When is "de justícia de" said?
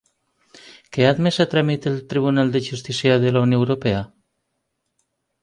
2.57-3.35